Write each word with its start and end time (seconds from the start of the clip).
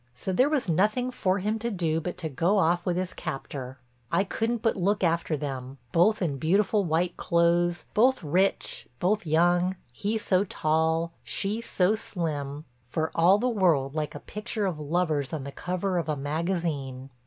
So 0.15 0.33
there 0.33 0.49
was 0.49 0.67
nothing 0.67 1.11
for 1.11 1.37
him 1.37 1.59
to 1.59 1.69
do 1.69 2.01
but 2.01 2.17
to 2.17 2.27
go 2.27 2.57
off 2.57 2.87
with 2.87 2.97
his 2.97 3.13
captor. 3.13 3.77
I 4.11 4.23
couldn't 4.23 4.63
but 4.63 4.75
look 4.75 5.03
after 5.03 5.37
them, 5.37 5.77
both 5.91 6.23
in 6.23 6.37
beautiful 6.39 6.83
white 6.83 7.17
clothes, 7.17 7.85
both 7.93 8.23
rich, 8.23 8.87
both 8.99 9.27
young, 9.27 9.75
he 9.93 10.17
so 10.17 10.43
tall, 10.45 11.13
she 11.23 11.61
so 11.61 11.93
slim, 11.93 12.65
for 12.89 13.11
all 13.13 13.37
the 13.37 13.47
world 13.47 13.93
like 13.93 14.15
a 14.15 14.19
picture 14.19 14.65
of 14.65 14.79
lovers 14.79 15.33
on 15.33 15.43
the 15.43 15.51
cover 15.51 15.99
of 15.99 16.09
a 16.09 16.17
magazine. 16.17 17.11